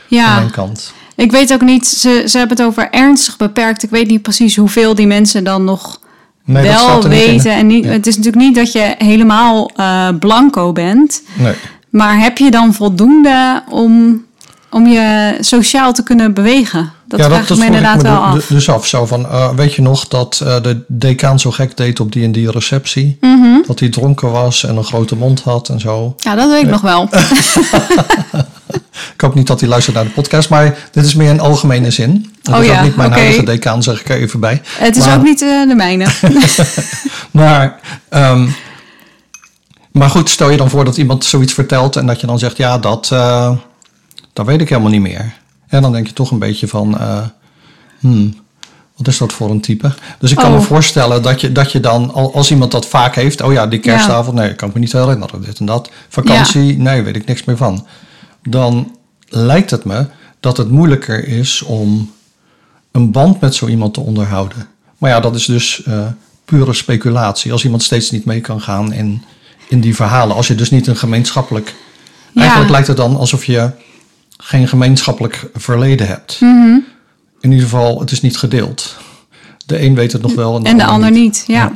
[0.08, 0.26] ja.
[0.26, 0.94] Van mijn kant.
[1.22, 3.84] Ik weet ook niet, ze, ze hebben het over ernstig beperkt.
[3.84, 6.00] Ik weet niet precies hoeveel die mensen dan nog
[6.46, 7.52] Nee, wel weten.
[7.52, 7.92] En niet, Ja.
[7.92, 11.22] Het is natuurlijk niet dat je helemaal eh, blanco bent.
[11.34, 11.54] Nee.
[11.90, 14.24] Maar heb je dan voldoende om,
[14.72, 16.92] om je sociaal te kunnen bewegen?
[17.08, 18.46] Dat ja, vraag ik me inderdaad me wel af.
[18.46, 18.88] dus af.
[18.88, 22.24] Zo van, eh, weet je nog dat eh, de decaan zo gek deed op die
[22.24, 23.18] en die receptie?
[23.22, 23.48] Mhm.
[23.68, 26.16] Dat hij dronken was en een grote mond had en zo.
[26.18, 27.10] Ja, dat weet ik nog wel.
[29.14, 31.92] Ik hoop niet dat hij luistert naar de podcast, maar dit is meer in algemene
[31.92, 32.34] zin.
[32.42, 34.62] Dat Oh is ja, ook niet mijn huidige decaan, zeg ik er even bij.
[34.78, 36.06] Het is Maar- ook niet eh, de mijne.
[37.32, 37.80] Maar,
[38.10, 38.48] ehm,
[39.92, 42.58] maar goed, stel je dan voor dat iemand zoiets vertelt en dat je dan zegt,
[42.58, 43.12] ja, dat,
[44.34, 45.34] dat weet ik helemaal niet meer.
[45.68, 47.26] En dan denk je toch een beetje van, eh,
[48.00, 48.36] hmm,
[48.96, 49.94] wat is dat voor een type?
[50.20, 50.58] Dus ik kan Oh.
[50.60, 53.68] me voorstellen dat je, dat je dan, al- als iemand dat vaak heeft, oh ja,
[53.68, 55.92] die kerstavond, nee, kan ik me niet herinneren, dit en dat.
[56.10, 57.86] Vakantie, nee, weet ik niks meer van.
[58.44, 58.96] Dan
[59.28, 60.06] lijkt het me
[60.40, 62.12] dat het moeilijker is om
[62.92, 64.68] een band met zo iemand te onderhouden.
[64.98, 66.06] Maar ja, dat is dus eh,
[66.46, 67.52] pure speculatie.
[67.52, 69.24] Als iemand steeds niet mee kan gaan in,
[69.70, 70.36] in die verhalen.
[70.36, 71.76] Als je dus niet een gemeenschappelijk...
[72.32, 72.42] Ja.
[72.42, 73.70] Eigenlijk lijkt het dan alsof je
[74.44, 76.38] geen gemeenschappelijk verleden hebt.
[76.40, 76.78] Mhm.
[77.40, 78.98] In ieder geval, het is niet gedeeld.
[79.66, 81.72] De een weet het nog wel en de, En de ander niet, ja.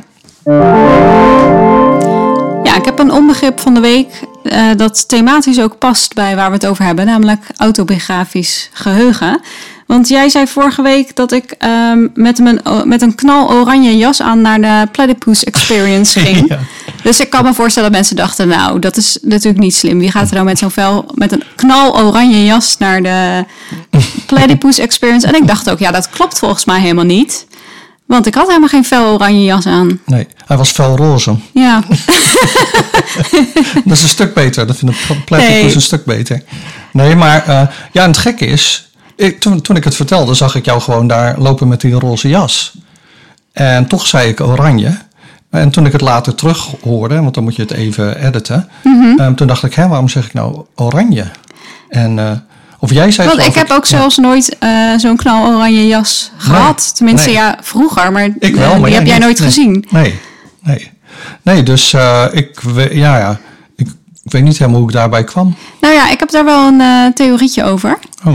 [2.64, 6.48] Ja, ik heb een onbegrip van de week eh, dat thematisch ook past bij waar
[6.48, 9.40] we het over hebben, namelijk autobiografisch geheugen.
[9.86, 14.22] Want jij zei vorige week dat ik ehm, met, mijn, met een knal oranje jas
[14.22, 16.48] aan naar de Platypus Experience ging.
[16.48, 16.58] Ja.
[17.02, 19.98] Dus ik kan me voorstellen dat mensen dachten, nou, dat is natuurlijk niet slim.
[19.98, 23.44] Wie gaat er nou met zo'n fel, met een knal oranje jas naar de
[24.26, 25.26] Platypus Experience?
[25.26, 27.46] En ik dacht ook, ja, dat klopt volgens mij helemaal niet.
[28.06, 30.00] Want ik had helemaal geen fel oranje jas aan.
[30.06, 31.36] Nee, hij was felroze.
[31.52, 31.82] Ja,
[33.84, 34.66] Dat is een stuk beter.
[34.66, 35.74] Dat vind ik platypus Nee.
[35.74, 36.42] een stuk beter.
[36.92, 38.85] Nee, maar eh, ja, en het gekke is...
[39.16, 42.28] Ik, toen, toen ik het vertelde, zag ik jou gewoon daar lopen met die roze
[42.28, 42.74] jas.
[43.52, 44.98] En toch zei ik oranje.
[45.50, 48.68] En toen ik het later terug hoorde, want dan moet je het even editen.
[48.82, 49.20] Mhm.
[49.20, 51.24] eh, toen dacht ik, hè, waarom zeg ik nou oranje?
[51.88, 52.30] En, eh,
[52.78, 53.98] of jij zei want ik heb ook ja.
[53.98, 56.96] zelfs nooit eh, zo'n knal oranje jas gehad.
[56.96, 57.36] Tenminste, nee.
[57.36, 59.48] ja, vroeger, maar Ik eh, wel, maar die jij heb jij nooit Nee.
[59.48, 59.84] gezien.
[59.90, 60.18] Nee,
[60.62, 60.90] nee.
[61.42, 63.38] Nee, dus eh, ik, ja, ja,
[63.76, 63.88] ik,
[64.22, 65.56] weet niet helemaal hoe ik daarbij kwam.
[65.80, 67.98] Nou ja, ik heb daar wel een eh, theorietje over.
[68.24, 68.34] Oh,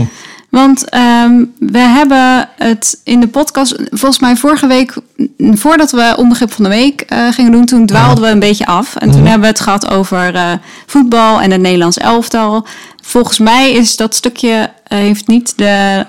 [0.52, 4.94] Want ehm, we hebben het in de podcast, volgens mij vorige week,
[5.38, 8.96] voordat we onbegrip van de week eh, gingen doen, toen dwaalden we een beetje af.
[8.96, 10.52] En toen hebben we het gehad over eh,
[10.86, 12.66] voetbal en het Nederlands elftal.
[13.02, 16.06] Volgens mij is dat stukje, eh, heeft niet de,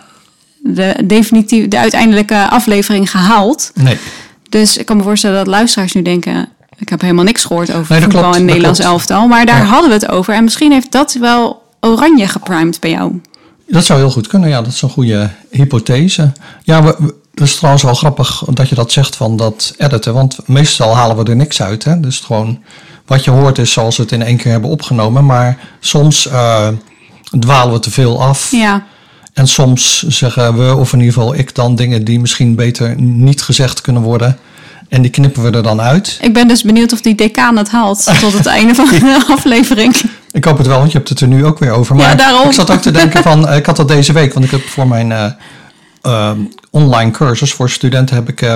[0.59, 3.71] de, definitief, de uiteindelijke aflevering gehaald.
[3.73, 3.97] nee.
[4.49, 6.49] Dus ik kan me voorstellen dat luisteraars nu denken...
[6.77, 8.93] ik heb helemaal niks gehoord over Nee, voetbal klopt, en Nederlands klopt.
[8.93, 9.27] elftal.
[9.27, 9.63] Maar daar Ja.
[9.65, 10.33] hadden we het over.
[10.33, 13.21] En misschien heeft dat wel oranje geprimed bij jou.
[13.73, 14.61] Dat zou heel goed kunnen, ja.
[14.61, 16.31] Dat is een goede hypothese.
[16.63, 20.13] Ja, we, we- het is trouwens wel grappig dat je dat zegt van dat editen.
[20.13, 21.83] Want meestal halen we er niks uit.
[21.83, 21.99] Hè?
[21.99, 22.59] Dus gewoon
[23.05, 25.25] wat je hoort is zoals we het in één keer hebben opgenomen.
[25.25, 26.67] Maar soms eh,
[27.39, 28.51] dwalen we te veel af.
[28.51, 28.83] Ja,
[29.33, 33.41] En soms zeggen we, of in ieder geval ik dan, dingen die misschien beter niet
[33.41, 34.37] gezegd kunnen worden.
[34.89, 36.17] En die knippen we er dan uit.
[36.21, 39.95] ik ben dus benieuwd of die decaan het haalt tot het einde van de aflevering.
[40.33, 41.95] Ik hoop het wel, want je hebt het er nu ook weer over.
[41.95, 42.47] Maar Ja, daarom.
[42.47, 44.61] ik zat ook te denken van, eh, ik had dat deze week, want ik heb
[44.61, 45.31] voor mijn eh,
[46.01, 46.31] eh,
[46.69, 48.55] online cursus voor studenten heb ik eh,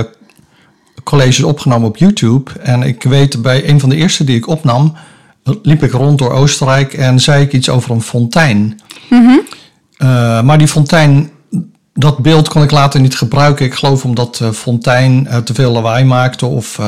[1.04, 2.52] colleges opgenomen op YouTube.
[2.60, 4.96] En ik weet bij een van de eerste die ik opnam,
[5.62, 8.80] liep ik rond door Oostenrijk en zei ik iets over een fontein.
[9.98, 11.32] Eh, maar die fontein,
[11.94, 13.66] dat beeld kon ik later niet gebruiken.
[13.66, 16.80] Ik geloof omdat de fontein te veel lawaai maakte of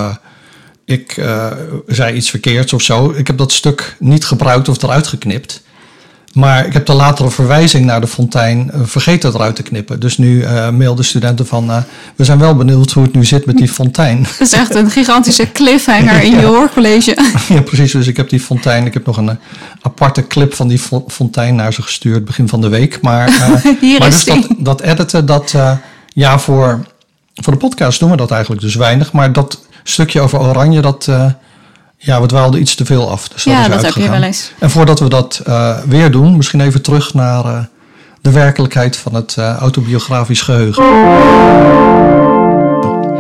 [0.90, 1.48] ik eh,
[1.88, 3.14] zei iets verkeerds of zo.
[3.16, 5.62] Ik heb dat stuk niet gebruikt of eruit geknipt.
[6.34, 10.00] Maar ik heb de latere verwijzing naar de fontein eh, vergeten eruit te knippen.
[10.00, 11.86] Dus nu eh mailden studenten van...
[12.16, 14.24] we zijn wel benieuwd hoe het nu zit met die fontein.
[14.40, 17.18] Dat is echt een gigantische cliffhanger in je hoorcollege.
[17.54, 17.92] ja, precies.
[17.92, 18.86] Dus ik heb die fontein...
[18.86, 19.40] Ik heb nog een
[19.82, 23.02] aparte clip van die fo- fontein naar ze gestuurd begin van de week.
[23.02, 23.32] Maar,
[23.82, 24.48] Hier maar is dus die.
[24.48, 25.56] dat, dat editen, dat...
[26.14, 26.86] ja, voor,
[27.34, 29.12] voor de podcast doen we dat eigenlijk dus weinig.
[29.12, 31.08] Maar dat stukje over oranje, dat...
[31.08, 31.26] eh,
[31.98, 33.28] ja, we dwaalden iets te veel af.
[33.28, 34.52] Dus Ja, is dat heb je wel eens.
[34.60, 37.60] En voordat we dat eh, weer doen, misschien even terug naar eh,
[38.22, 40.84] de werkelijkheid van het autobiografisch geheugen.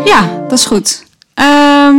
[0.05, 1.03] Ja, dat is goed.
[1.33, 1.95] Ehm,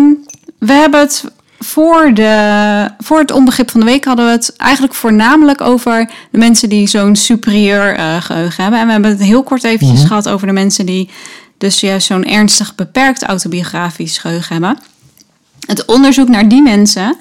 [0.58, 1.24] we hebben het
[1.58, 6.38] voor, de, voor het onbegrip van de week hadden we het eigenlijk voornamelijk over de
[6.38, 8.80] mensen die zo'n superieur eh, geheugen hebben.
[8.80, 11.10] En we hebben het heel kort eventjes gehad over de mensen die
[11.60, 14.78] dus juist zo'n ernstig beperkt autobiografisch geheugen hebben.
[15.66, 17.16] Het onderzoek naar die mensen.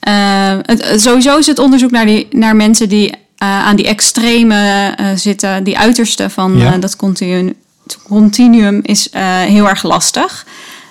[0.00, 4.92] eh, het, sowieso is het onderzoek naar, die, naar mensen die eh, aan die extreme
[4.96, 6.78] eh, zitten, die uiterste van Ja.
[6.78, 7.54] dat continuum,
[8.08, 9.08] continuum is
[9.46, 10.46] heel erg lastig.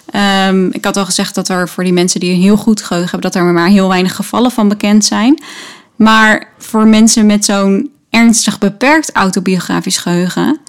[0.10, 3.12] Ehm, ik had al gezegd dat er voor die mensen die een heel goed geheugen
[3.12, 5.44] hebben, dat er maar heel weinig gevallen van bekend zijn.
[5.96, 10.60] Maar voor mensen met zo'n ernstig beperkt autobiografisch geheugen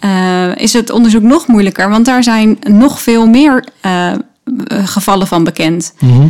[0.00, 4.12] eh, is het onderzoek nog moeilijker, want daar zijn nog veel meer eh,
[4.68, 5.94] gevallen van bekend.
[6.00, 6.26] Mhm.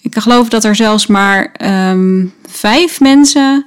[0.00, 3.66] Ik geloof dat er zelfs maar ehm, vijf mensen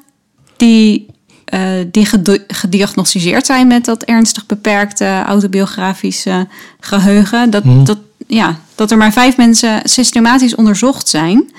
[0.58, 1.06] die,
[1.46, 1.62] eh,
[1.92, 6.48] die gedi- gediagnosticeerd zijn met dat ernstig beperkte autobiografische
[6.80, 7.50] geheugen.
[7.50, 7.84] Dat, Mhm.
[7.84, 11.52] dat, ja, dat er maar vijf mensen systematisch onderzocht zijn.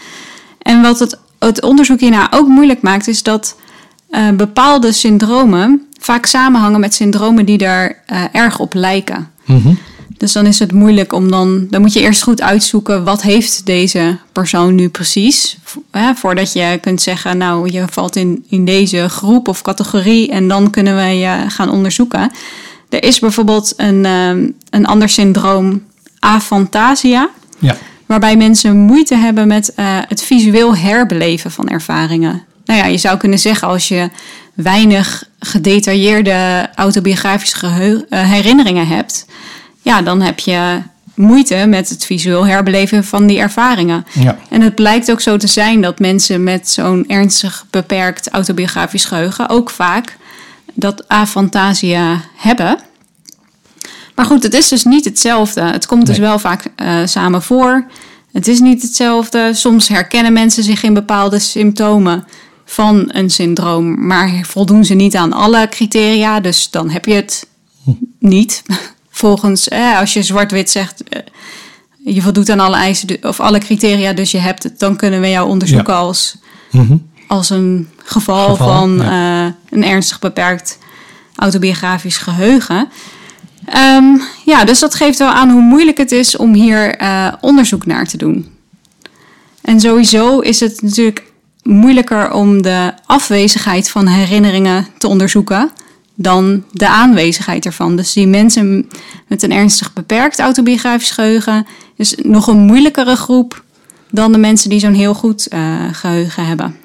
[0.63, 3.57] En wat het, het onderzoek hierna ook moeilijk maakt, is dat
[4.11, 9.31] eh, bepaalde syndromen vaak samenhangen met syndromen die daar eh, erg op lijken.
[9.45, 9.75] Mhm.
[10.17, 11.67] Dus dan is het moeilijk om dan...
[11.71, 13.05] Dan moet je eerst goed uitzoeken...
[13.05, 15.59] wat heeft deze persoon nu precies?
[15.91, 17.39] Hè, voordat je kunt zeggen...
[17.39, 20.31] nou, je valt in, in deze groep of categorie...
[20.31, 22.31] en dan kunnen we je gaan onderzoeken.
[22.89, 25.83] Er is bijvoorbeeld een, ehm, een ander syndroom...
[26.19, 27.29] aphantasia...
[27.59, 27.77] Ja.
[28.07, 32.43] waarbij mensen moeite hebben met eh, het visueel herbeleven van ervaringen.
[32.65, 34.11] Nou ja, je zou kunnen zeggen als je
[34.55, 39.27] weinig gedetailleerde autobiografische eh, herinneringen hebt,
[39.83, 40.83] ja, dan heb je
[41.15, 44.07] moeite met het visueel herbeleven van die ervaringen.
[44.13, 44.39] Ja.
[44.51, 49.49] En het blijkt ook zo te zijn dat mensen met zo'n ernstig beperkt autobiografisch geheugen
[49.49, 50.17] ook vaak
[50.75, 52.79] dat afantasia hebben.
[54.15, 55.61] Maar goed, het is dus niet hetzelfde.
[55.61, 57.87] Het komt dus wel vaak eh, samen voor.
[58.33, 59.51] Het is niet hetzelfde.
[59.55, 62.27] Soms herkennen mensen zich in bepaalde symptomen
[62.75, 66.41] van een syndroom, maar voldoen ze niet aan alle criteria.
[66.41, 67.47] Dus dan heb je het
[68.19, 68.63] niet.
[69.11, 71.21] Volgens, eh, als je zwart-wit zegt, eh,
[72.05, 75.29] je voldoet aan alle eisen of alle criteria, dus je hebt het, dan kunnen we
[75.29, 76.37] jou onderzoeken als,
[76.71, 76.97] Mhm.
[77.27, 80.79] als een geval, Geval, van eh, een ernstig beperkt
[81.37, 82.89] autobiografisch geheugen.
[83.65, 84.05] Ehm,
[84.45, 86.97] ja, dus dat geeft wel aan hoe moeilijk het is om hier
[87.41, 88.49] onderzoek naar te doen.
[89.63, 91.24] En sowieso is het natuurlijk
[91.65, 95.71] moeilijker om de afwezigheid van herinneringen te onderzoeken
[96.15, 97.97] dan de aanwezigheid ervan.
[97.97, 98.89] Dus die mensen
[99.27, 103.63] met een ernstig beperkt autobiografisch geheugen is nog een moeilijkere groep
[104.11, 106.77] dan de mensen die zo'n heel goed eh, geheugen hebben.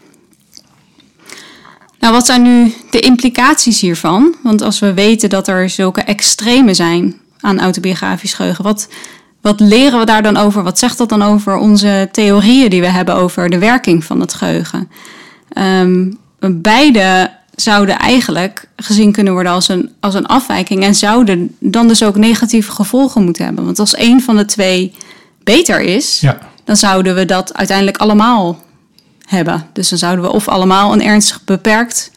[1.99, 4.35] Nou, wat zijn nu de implicaties hiervan?
[4.43, 8.87] Want als we weten dat er zulke extreme zijn aan autobiografisch geheugen, wat,
[9.41, 10.63] wat leren we daar dan over?
[10.63, 14.33] Wat zegt dat dan over onze theorieën die we hebben over de werking van het
[14.33, 14.89] geheugen?
[15.53, 21.87] Ehm, beide zouden eigenlijk gezien kunnen worden als een, als een afwijking en zouden dan
[21.87, 23.65] dus ook negatieve gevolgen moeten hebben.
[23.65, 24.93] Want als één van de twee
[25.43, 26.37] beter is, Ja.
[26.63, 28.59] dan zouden we dat uiteindelijk allemaal
[29.25, 29.65] hebben.
[29.73, 32.11] Dus dan zouden we of allemaal een ernstig beperkt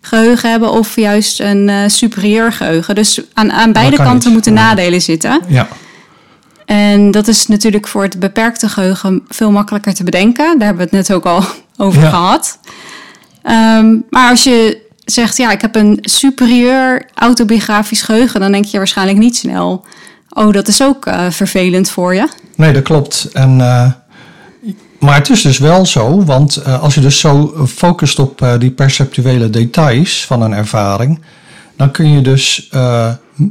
[0.00, 2.94] geheugen hebben, of juist een eh, superieur geheugen.
[2.94, 4.32] Dus aan, aan beide kan kanten niet.
[4.32, 5.40] moeten nadelen zitten.
[5.48, 5.68] Ja.
[6.68, 10.44] En dat is natuurlijk voor het beperkte geheugen veel makkelijker te bedenken.
[10.58, 11.42] Daar hebben we het net ook al
[11.86, 12.08] over Ja.
[12.08, 12.58] gehad.
[13.42, 18.78] Ehm, maar als je zegt, ja, ik heb een superieur autobiografisch geheugen, dan denk je
[18.78, 19.84] waarschijnlijk niet snel,
[20.30, 22.28] oh, dat is ook eh, vervelend voor je.
[22.56, 23.28] Nee, dat klopt.
[23.32, 23.90] En, eh,
[24.98, 28.70] maar het is dus wel zo, want eh, als je dus zo focust op die
[28.70, 31.20] perceptuele details van een ervaring,
[31.76, 32.70] dan kun je dus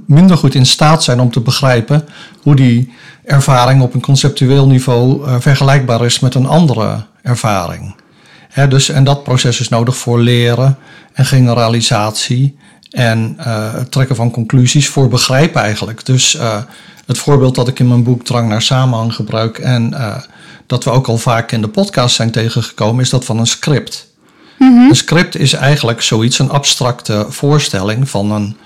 [0.05, 2.07] minder goed in staat zijn om te begrijpen
[2.41, 7.95] hoe die ervaring op een conceptueel niveau eh, vergelijkbaar is met een andere ervaring.
[8.49, 10.77] Hè, dus, en dat proces is nodig voor leren
[11.13, 12.57] en generalisatie
[12.91, 16.05] en eh, het trekken van conclusies voor begrijpen eigenlijk.
[16.05, 16.57] Dus eh,
[17.05, 19.95] het voorbeeld dat ik in mijn boek Drang naar Samenhang gebruik en
[20.65, 24.07] dat we ook al vaak in de podcast zijn tegengekomen, is dat van een script.
[24.59, 28.57] Een script is eigenlijk zoiets, een abstracte voorstelling van een,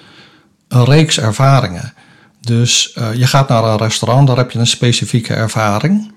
[0.72, 1.94] een reeks ervaringen.
[2.40, 6.12] Dus eh, je gaat naar een restaurant, daar heb je een specifieke ervaring.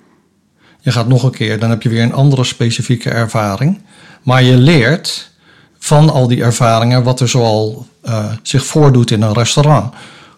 [0.80, 3.80] Je gaat nog een keer, dan heb je weer een andere specifieke ervaring.
[4.22, 5.30] Maar je leert
[5.78, 9.94] van al die ervaringen wat er zoal eh, zich voordoet in een restaurant.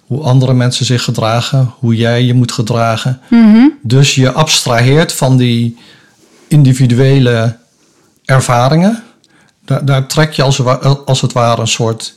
[0.07, 3.21] Hoe andere mensen zich gedragen, hoe jij je moet gedragen.
[3.83, 5.79] Dus je abstraheert van die
[6.49, 7.57] individuele
[8.25, 9.03] ervaringen.
[9.65, 10.61] Daar, daar trek je als,
[11.05, 12.15] als het ware een soort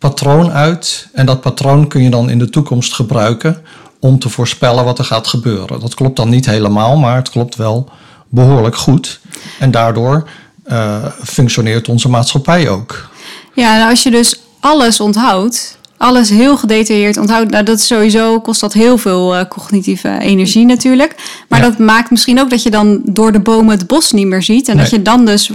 [0.00, 1.08] patroon uit.
[1.12, 3.62] En dat patroon kun je dan in de toekomst gebruiken
[3.98, 5.80] om te voorspellen wat er gaat gebeuren.
[5.80, 7.88] Dat klopt dan niet helemaal, maar het klopt wel
[8.28, 9.20] behoorlijk goed.
[9.58, 10.28] En daardoor
[10.64, 13.08] eh, functioneert onze maatschappij ook.
[13.54, 17.50] Ja, nou als je dus alles onthoudt, alles heel gedetailleerd onthoudt.
[17.50, 21.14] Nou, dat is sowieso kost dat heel veel eh, cognitieve energie natuurlijk.
[21.48, 21.68] Maar Ja.
[21.68, 24.68] dat maakt misschien ook dat je dan door de bomen het bos niet meer ziet.
[24.68, 25.50] En dat je dan dus,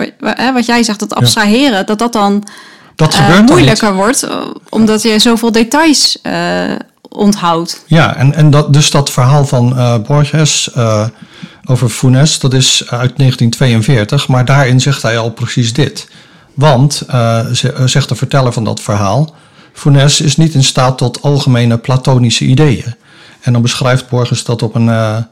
[0.53, 2.43] wat jij zegt, dat abstraheren, dat dat dan
[2.95, 3.49] Dat eh, gebeurt niet.
[3.49, 4.23] moeilijker wordt.
[4.23, 4.37] eh,
[4.69, 6.71] Omdat je zoveel details eh,
[7.09, 7.83] onthoudt.
[7.87, 9.75] Ja, en, en dat, dus dat verhaal van
[10.07, 10.69] Borges
[11.65, 16.07] over Funes, dat is uit 1942, maar daarin zegt hij al precies dit.
[16.53, 16.93] Want,
[17.53, 19.35] ze- zegt de verteller van dat verhaal,
[19.73, 22.95] Funes is niet in staat tot algemene platonische ideeën.
[23.41, 25.25] En dan beschrijft Borges dat op een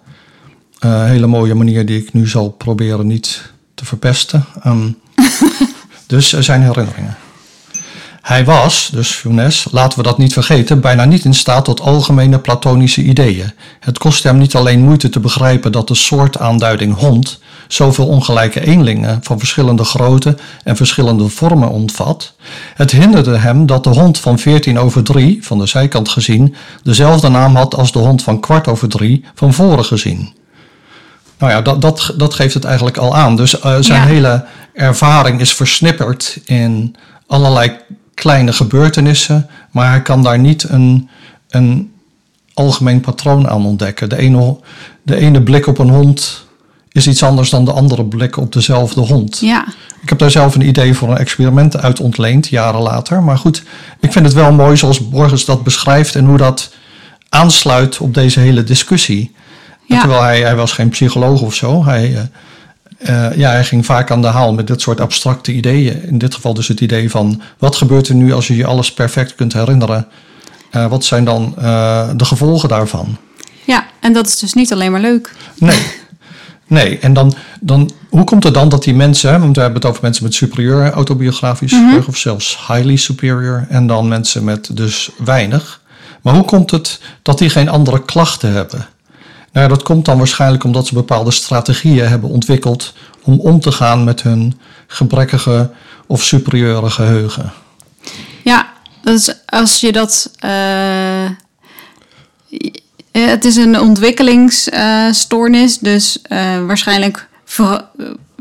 [0.80, 3.42] hele mooie manier die ik nu zal proberen niet
[3.76, 4.46] te verpesten.
[4.64, 4.90] Ehm,
[6.08, 7.18] dus eh, zijn herinneringen.
[8.24, 12.40] Hij was, dus Funes, laten we dat niet vergeten, bijna niet in staat tot algemene
[12.40, 13.52] platonische ideeën.
[13.80, 19.20] Het kost hem niet alleen moeite te begrijpen dat de soortaanduiding hond zoveel ongelijke eenlingen
[19.24, 22.34] van verschillende grootte en verschillende vormen ontvat.
[22.76, 27.30] Het hinderde hem dat de hond van 14 over 3, van de zijkant gezien, dezelfde
[27.30, 30.34] naam had als de hond van kwart over 3, van voren gezien.
[31.38, 33.36] Nou ja, dat, dat, dat geeft het eigenlijk al aan.
[33.36, 34.08] Dus eh, zijn Ja.
[34.08, 36.96] hele ervaring is versnipperd in
[37.28, 37.72] allerlei
[38.14, 41.10] kleine gebeurtenissen, maar hij kan daar niet een,
[41.50, 41.92] een
[42.54, 44.10] algemeen patroon aan ontdekken.
[44.10, 44.58] De ene,
[45.04, 46.46] de ene blik op een hond
[46.92, 49.40] is iets anders dan de andere blik op dezelfde hond.
[49.40, 49.66] Ja,
[50.02, 53.24] Ik heb daar zelf een idee voor een experiment uit ontleend, jaren later.
[53.24, 53.64] Maar goed,
[54.00, 56.74] ik vind het wel mooi zoals Borges dat beschrijft en hoe dat
[57.30, 59.36] aansluit op deze hele discussie.
[59.86, 60.00] Ja.
[60.00, 61.86] Terwijl hij, hij was geen psycholoog of zo.
[61.86, 62.30] Hij,
[63.04, 66.04] eh, ja, hij ging vaak aan de haal met dit soort abstracte ideeën.
[66.08, 68.94] In dit geval dus het idee van wat gebeurt er nu als je je alles
[68.94, 70.08] perfect kunt herinneren?
[70.70, 73.18] Eh, wat zijn dan eh, de gevolgen daarvan?
[73.66, 75.32] ja, en dat is dus niet alleen maar leuk.
[75.58, 75.80] Nee.
[76.68, 79.90] Nee, en dan, dan, hoe komt het dan dat die mensen, want we hebben het
[79.90, 85.10] over mensen met superieur autobiografisch geheugen, of zelfs highly superior, en dan mensen met dus
[85.18, 85.82] weinig.
[86.22, 88.88] Maar hoe komt het dat die geen andere klachten hebben?
[89.54, 94.04] Nou, dat komt dan waarschijnlijk omdat ze bepaalde strategieën hebben ontwikkeld om om te gaan
[94.04, 95.72] met hun gebrekkige
[96.08, 97.52] of superieure geheugen.
[98.44, 98.72] Ja,
[99.04, 100.32] is als je dat.
[100.40, 101.26] eh,
[103.12, 107.80] het is een ontwikkelingsstoornis, dus eh, waarschijnlijk eh,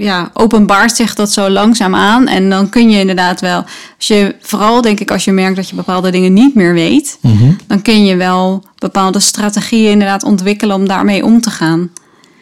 [0.02, 2.26] ja, openbaart zich dat zo langzaam aan.
[2.28, 3.64] En dan kun je inderdaad wel,
[3.96, 7.18] als je, vooral denk ik als je merkt dat je bepaalde dingen niet meer weet,
[7.66, 11.90] dan kun je wel bepaalde strategieën inderdaad ontwikkelen om daarmee om te gaan.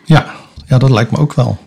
[0.05, 0.27] Ja,
[0.69, 1.59] ja, dat lijkt me ook wel.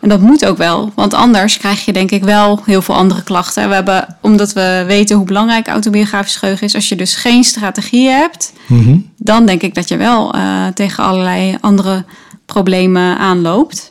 [0.00, 3.22] En dat moet ook wel, want anders krijg je denk ik wel heel veel andere
[3.22, 3.68] klachten.
[3.68, 8.08] We hebben, omdat we weten hoe belangrijk autobiografisch geheugen is, als je dus geen strategie
[8.08, 8.96] hebt, Mhm.
[9.16, 12.04] dan denk ik dat je wel eh, tegen allerlei andere
[12.46, 13.88] problemen aanloopt.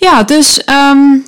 [0.00, 1.18] Ja, dus ehm,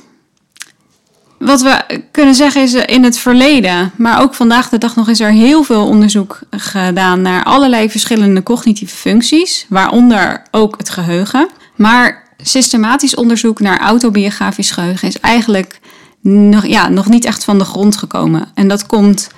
[1.39, 5.09] wat we kunnen zeggen is eh, in het verleden, maar ook vandaag de dag nog
[5.09, 11.49] is er heel veel onderzoek gedaan naar allerlei verschillende cognitieve functies, waaronder ook het geheugen.
[11.75, 15.79] Maar systematisch onderzoek naar autobiografisch geheugen is eigenlijk
[16.21, 18.51] nog, ja, nog niet echt van de grond gekomen.
[18.53, 19.29] En dat komt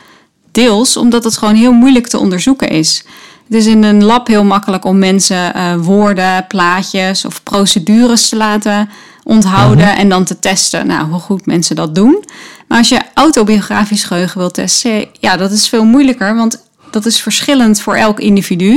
[0.51, 3.05] deels omdat het gewoon heel moeilijk te onderzoeken is.
[3.47, 8.35] Het is in een lab heel makkelijk om mensen eh, woorden, plaatjes of procedures te
[8.35, 8.89] laten
[9.25, 10.87] onthouden en dan te testen.
[10.87, 12.23] Nou, hoe goed mensen dat doen.
[12.67, 17.21] Maar als je autobiografisch geheugen wilt testen, ja, dat is veel moeilijker, want dat is
[17.21, 18.71] verschillend voor elk individu.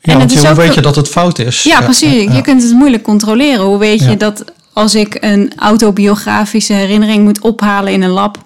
[0.00, 1.62] Ja, het want is hoe ook- weet je dat het fout is?
[1.62, 2.24] Ja, precies.
[2.24, 2.32] ja.
[2.32, 3.64] Je kunt het moeilijk controleren.
[3.64, 8.38] Hoe weet je dat als ik een autobiografische herinnering moet ophalen in een lab,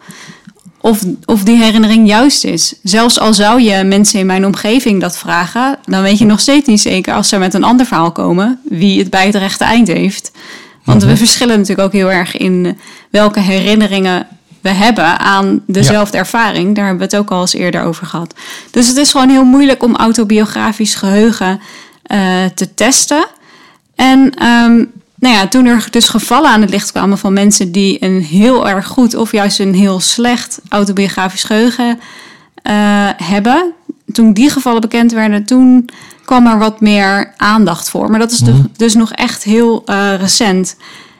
[0.80, 2.74] of, of die herinnering juist is?
[2.82, 6.66] Zelfs al zou je mensen in mijn omgeving dat vragen, dan weet je nog steeds
[6.66, 9.88] niet zeker als ze met een ander verhaal komen, wie het bij het rechte eind
[9.88, 10.30] heeft.
[10.84, 11.10] Want Mhm.
[11.10, 12.78] we verschillen natuurlijk ook heel erg in
[13.10, 14.26] welke herinneringen
[14.60, 16.74] we hebben aan dezelfde ervaring.
[16.74, 18.34] Daar hebben we het ook al eens eerder over gehad.
[18.70, 21.60] Dus het is gewoon heel moeilijk om autobiografisch geheugen
[22.02, 23.26] eh, te testen.
[23.94, 24.74] En ehm,
[25.14, 28.68] nou ja, toen er dus gevallen aan het licht kwamen van mensen die een heel
[28.68, 32.00] erg goed of juist een heel slecht autobiografisch geheugen
[32.62, 33.72] eh, hebben,
[34.12, 35.88] toen die gevallen bekend werden, toen
[36.30, 38.10] kwam er wat meer aandacht voor.
[38.10, 40.76] Maar dat is dus- dus nog echt heel eh, recent.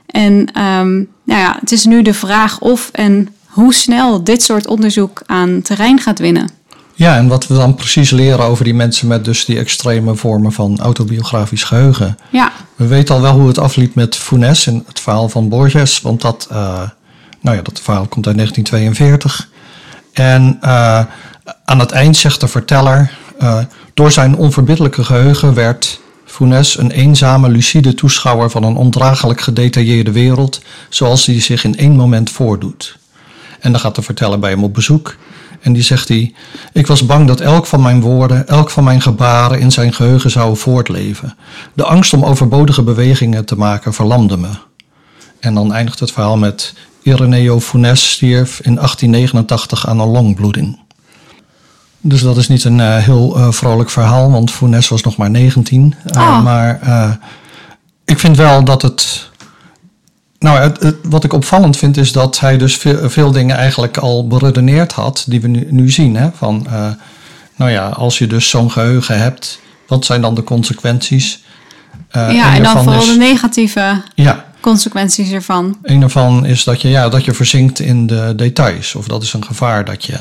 [0.07, 0.95] En ehm,
[1.25, 5.63] nou ja, het is nu de vraag of en hoe snel dit soort onderzoek aan
[5.63, 6.51] terrein gaat winnen.
[6.95, 10.53] Ja, en wat we dan precies leren over die mensen met dus die extreme vormen
[10.53, 12.19] van autobiografisch geheugen.
[12.31, 16.01] Ja, We weten al wel hoe het afliep met Funes en het verhaal van Borges,
[16.01, 16.83] want dat, eh,
[17.41, 19.49] nou ja, dat verhaal komt uit 1942.
[20.13, 21.05] En eh,
[21.65, 23.11] aan het eind zegt de verteller,
[23.95, 30.61] door zijn onverbiddelijke geheugen werd Funes een eenzame, lucide toeschouwer van een ondraaglijk gedetailleerde wereld,
[30.89, 32.99] zoals die zich in één moment voordoet.
[33.61, 35.17] En dan gaat de verteller bij hem op bezoek.
[35.61, 36.35] En die zegt hij:
[36.73, 40.31] Ik was bang dat elk van mijn woorden, elk van mijn gebaren in zijn geheugen
[40.31, 41.37] zou voortleven.
[41.75, 44.51] De angst om overbodige bewegingen te maken verlamde me.
[45.41, 50.79] En dan eindigt het verhaal met: Ireneo Funes stierf in 1889 aan een longbloeding.
[52.01, 55.31] Dus dat is niet een uh, heel uh, vrolijk verhaal, want Funes was nog maar
[55.31, 55.95] 19.
[56.15, 56.43] Uh, oh.
[56.43, 57.19] Maar
[58.05, 59.29] ik vind wel dat het
[60.39, 63.97] nou, het, het, wat ik opvallend vind is dat hij dus veel, veel dingen eigenlijk
[63.97, 66.17] al beredeneerd had, die we nu, nu zien.
[66.17, 66.29] Hè?
[66.35, 66.67] Van,
[67.57, 71.43] nou ja, als je dus zo'n geheugen hebt, wat zijn dan de consequenties?
[72.13, 75.79] Ja, en dan vooral is, de negatieve ja, consequenties ervan.
[75.83, 78.95] Een ervan is dat je, ja, dat je verzinkt in de details.
[78.95, 80.19] Of dat is een gevaar dat je,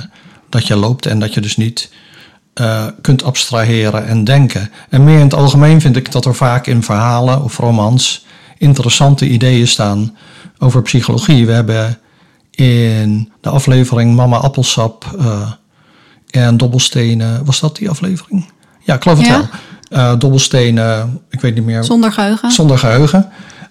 [0.50, 1.92] dat je loopt en dat je dus niet
[2.62, 4.72] uh, kunt abstraheren en denken.
[4.90, 8.26] En meer in het algemeen vind ik dat er vaak in verhalen of romans
[8.58, 10.18] interessante ideeën staan
[10.58, 11.46] over psychologie.
[11.46, 12.00] We hebben
[12.52, 15.52] in de aflevering Mama Appelsap uh,
[16.30, 18.50] en Dobbelstenen, was dat die aflevering?
[18.84, 19.48] Ja, ik geloof het wel.
[19.90, 21.84] Uh, dobbelstenen, ik weet niet meer.
[21.84, 22.52] Zonder geheugen.
[22.52, 23.30] Zonder geheugen.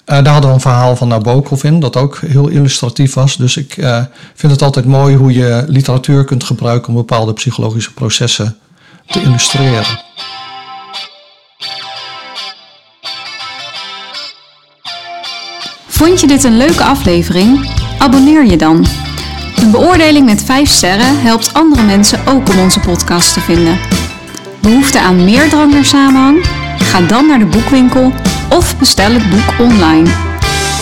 [0.09, 3.37] Uh, daar hadden we een verhaal van Nabokov in, dat ook heel illustratief was.
[3.37, 4.03] Dus ik uh,
[4.35, 8.57] vind het altijd mooi hoe je literatuur kunt gebruiken om bepaalde psychologische processen
[9.07, 9.85] te illustreren.
[15.87, 17.71] Vond je dit een leuke aflevering?
[17.99, 18.87] Abonneer je dan.
[19.57, 23.79] Een beoordeling met 5 sterren helpt andere mensen ook om onze podcast te vinden.
[24.61, 26.47] Behoefte aan meer drang naar samenhang?
[26.79, 28.13] Ga dan naar de boekwinkel
[28.49, 30.11] of bestel het boek online.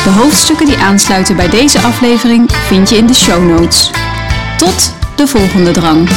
[0.05, 3.91] De hoofdstukken die aansluiten bij deze aflevering vind je in de show notes.
[4.57, 6.09] Tot de volgende drang.